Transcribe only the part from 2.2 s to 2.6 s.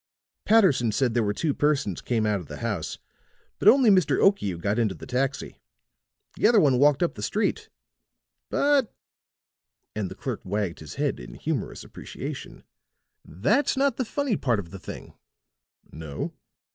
out of the